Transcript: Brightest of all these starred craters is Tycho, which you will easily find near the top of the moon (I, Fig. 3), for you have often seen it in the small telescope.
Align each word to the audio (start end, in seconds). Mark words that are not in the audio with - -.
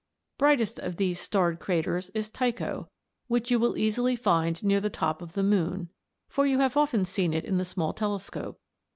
Brightest 0.39 0.79
of 0.79 0.93
all 0.93 0.97
these 0.97 1.19
starred 1.19 1.59
craters 1.59 2.09
is 2.15 2.27
Tycho, 2.27 2.89
which 3.27 3.51
you 3.51 3.59
will 3.59 3.77
easily 3.77 4.15
find 4.15 4.63
near 4.63 4.81
the 4.81 4.89
top 4.89 5.21
of 5.21 5.33
the 5.33 5.43
moon 5.43 5.73
(I, 5.73 5.77
Fig. 5.81 5.87
3), 5.89 5.89
for 6.29 6.45
you 6.47 6.57
have 6.57 6.75
often 6.75 7.05
seen 7.05 7.35
it 7.35 7.45
in 7.45 7.59
the 7.59 7.65
small 7.65 7.93
telescope. 7.93 8.59